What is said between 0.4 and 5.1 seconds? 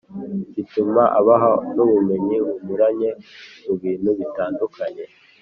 bituma abaha n’ubumenyi bunyuranye mu bintu bitandukanye